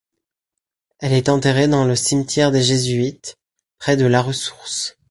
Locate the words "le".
1.85-1.95